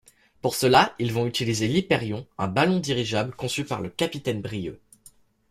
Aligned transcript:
Pour 0.41 0.55
cela, 0.55 0.95
ils 0.97 1.13
vont 1.13 1.27
utiliser 1.27 1.67
l'Hyperion, 1.67 2.25
un 2.39 2.47
ballon 2.47 2.79
dirigeable 2.79 3.35
conçu 3.35 3.65
par 3.65 3.81
le 3.81 3.89
capitaine 3.91 4.41
Brieux. 4.41 4.79